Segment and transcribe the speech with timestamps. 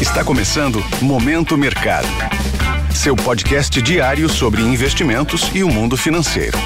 [0.00, 2.06] Está começando Momento Mercado.
[2.94, 6.56] Seu podcast diário sobre investimentos e o mundo financeiro.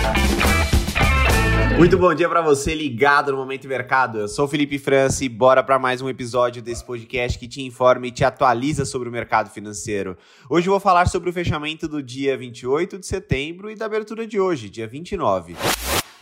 [1.79, 4.19] Muito bom dia para você ligado no Momento Mercado.
[4.19, 8.07] Eu sou Felipe França e bora para mais um episódio desse podcast que te informa
[8.07, 10.15] e te atualiza sobre o mercado financeiro.
[10.51, 14.27] Hoje eu vou falar sobre o fechamento do dia 28 de setembro e da abertura
[14.27, 15.57] de hoje, dia 29.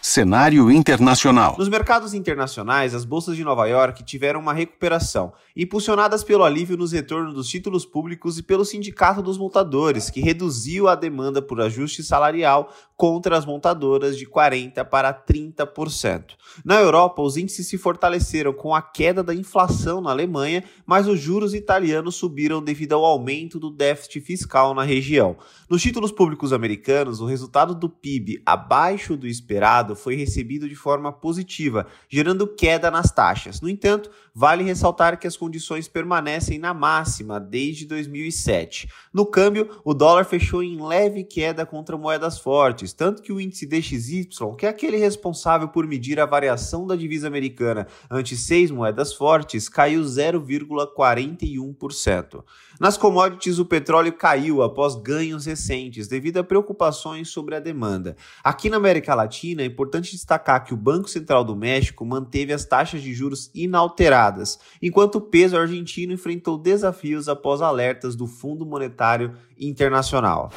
[0.02, 1.56] Cenário internacional.
[1.58, 6.92] Nos mercados internacionais, as bolsas de Nova York tiveram uma recuperação, impulsionadas pelo alívio nos
[6.92, 12.02] retornos dos títulos públicos e pelo Sindicato dos Montadores, que reduziu a demanda por ajuste
[12.02, 16.32] salarial contra as montadoras de 40% para 30%.
[16.64, 21.20] Na Europa, os índices se fortaleceram com a queda da inflação na Alemanha, mas os
[21.20, 25.36] juros italianos subiram devido ao aumento do déficit fiscal na região.
[25.68, 31.12] Nos títulos públicos americanos, o resultado do PIB abaixo do esperado foi recebido de forma
[31.12, 33.60] positiva, gerando queda nas taxas.
[33.60, 38.88] No entanto, vale ressaltar que as condições permanecem na máxima desde 2007.
[39.12, 43.64] No câmbio, o dólar fechou em leve queda contra moedas fortes tanto que o índice
[43.66, 49.14] DXY, que é aquele responsável por medir a variação da divisa americana ante seis moedas
[49.14, 52.44] fortes, caiu 0,41%.
[52.78, 58.16] Nas commodities, o petróleo caiu após ganhos recentes devido a preocupações sobre a demanda.
[58.42, 63.00] Aqui na América Latina, importante destacar que o Banco Central do México manteve as taxas
[63.00, 70.50] de juros inalteradas, enquanto o peso argentino enfrentou desafios após alertas do Fundo Monetário Internacional.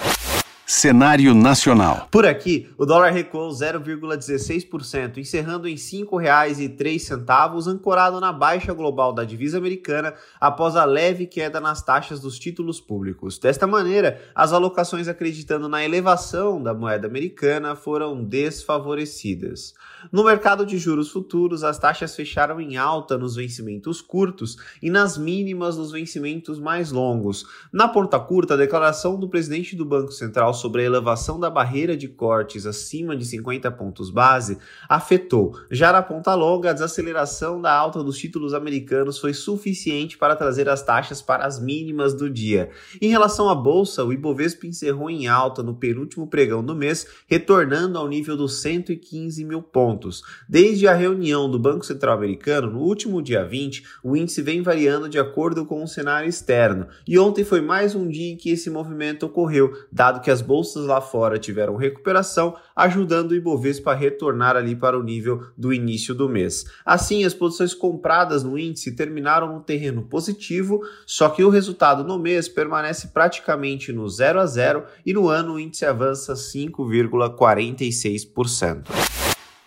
[0.76, 2.08] Cenário nacional.
[2.10, 9.24] Por aqui, o dólar recuou 0,16%, encerrando em R$ 5,03, ancorado na baixa global da
[9.24, 13.38] divisa americana após a leve queda nas taxas dos títulos públicos.
[13.38, 19.76] Desta maneira, as alocações acreditando na elevação da moeda americana foram desfavorecidas.
[20.12, 25.20] No mercado de juros futuros, as taxas fecharam em alta nos vencimentos curtos e nas
[25.20, 27.46] mínimas nos vencimentos mais longos.
[27.72, 31.98] Na ponta curta, a declaração do presidente do Banco Central sobre a elevação da barreira
[31.98, 34.58] de cortes acima de 50 pontos base
[34.88, 35.60] afetou.
[35.70, 40.70] Já na ponta longa, a desaceleração da alta dos títulos americanos foi suficiente para trazer
[40.70, 42.70] as taxas para as mínimas do dia.
[43.02, 47.98] Em relação à bolsa, o Ibovespa encerrou em alta no penúltimo pregão do mês, retornando
[47.98, 50.24] ao nível dos 115 mil pontos.
[50.48, 55.10] Desde a reunião do Banco Central Americano, no último dia 20, o índice vem variando
[55.10, 58.70] de acordo com o cenário externo, e ontem foi mais um dia em que esse
[58.70, 64.56] movimento ocorreu, dado que as bolsas lá fora tiveram recuperação, ajudando o Ibovespa a retornar
[64.56, 66.66] ali para o nível do início do mês.
[66.86, 72.20] Assim, as posições compradas no índice terminaram no terreno positivo, só que o resultado no
[72.20, 79.23] mês permanece praticamente no 0 a 0 e no ano o índice avança 5,46%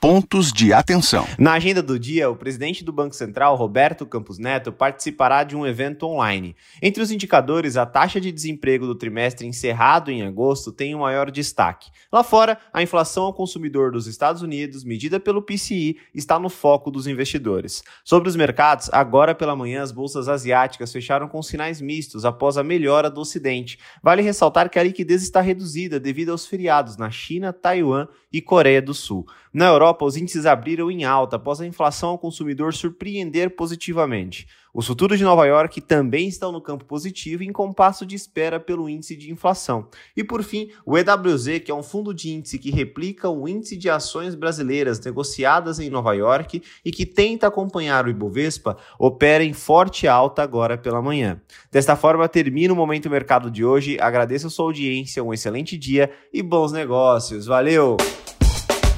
[0.06, 1.26] pontos de atenção.
[1.36, 5.66] Na agenda do dia, o presidente do Banco Central, Roberto Campos Neto, participará de um
[5.66, 6.54] evento online.
[6.80, 11.00] Entre os indicadores, a taxa de desemprego do trimestre encerrado em agosto tem o um
[11.00, 11.90] maior destaque.
[12.12, 16.88] Lá fora, a inflação ao consumidor dos Estados Unidos, medida pelo PCI, está no foco
[16.88, 17.82] dos investidores.
[18.04, 22.62] Sobre os mercados, agora pela manhã as bolsas asiáticas fecharam com sinais mistos após a
[22.62, 23.76] melhora do Ocidente.
[24.00, 28.80] Vale ressaltar que a liquidez está reduzida devido aos feriados na China, Taiwan e Coreia
[28.80, 29.26] do Sul.
[29.52, 34.46] Na Europa, os índices abriram em alta após a inflação ao consumidor surpreender positivamente.
[34.74, 38.90] Os futuros de Nova York também estão no campo positivo em compasso de espera pelo
[38.90, 39.88] índice de inflação.
[40.14, 43.74] E por fim, o EWZ, que é um fundo de índice que replica o índice
[43.74, 49.54] de ações brasileiras negociadas em Nova York e que tenta acompanhar o Ibovespa, opera em
[49.54, 51.40] forte alta agora pela manhã.
[51.72, 53.96] Desta forma, termina o Momento Mercado de hoje.
[53.98, 57.46] Agradeço a sua audiência, um excelente dia e bons negócios.
[57.46, 57.96] Valeu!